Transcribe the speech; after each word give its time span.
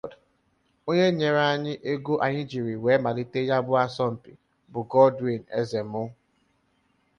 Onye 0.89 1.05
nyere 1.17 1.41
anyị 1.51 1.73
ego 1.91 2.13
anyị 2.25 2.41
jiri 2.49 2.73
wee 2.83 3.01
malite 3.03 3.39
ya 3.49 3.57
bụ 3.65 3.73
asọmpi 3.85 4.31
bụ 4.71 4.81
Godwin 4.91 5.41
Ezemo 5.59 6.01